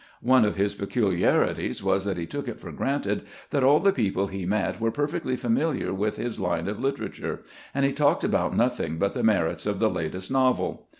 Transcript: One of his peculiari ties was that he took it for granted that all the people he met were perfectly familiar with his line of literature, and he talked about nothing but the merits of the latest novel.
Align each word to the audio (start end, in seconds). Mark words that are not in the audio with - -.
One 0.23 0.45
of 0.45 0.55
his 0.55 0.73
peculiari 0.73 1.55
ties 1.57 1.83
was 1.83 2.05
that 2.05 2.17
he 2.17 2.25
took 2.25 2.47
it 2.47 2.59
for 2.59 2.71
granted 2.71 3.21
that 3.51 3.63
all 3.63 3.79
the 3.79 3.93
people 3.93 4.25
he 4.29 4.47
met 4.47 4.81
were 4.81 4.89
perfectly 4.89 5.37
familiar 5.37 5.93
with 5.93 6.15
his 6.15 6.39
line 6.39 6.67
of 6.67 6.79
literature, 6.79 7.43
and 7.71 7.85
he 7.85 7.93
talked 7.93 8.23
about 8.23 8.57
nothing 8.57 8.97
but 8.97 9.13
the 9.13 9.21
merits 9.21 9.67
of 9.67 9.77
the 9.77 9.91
latest 9.91 10.31
novel. 10.31 10.87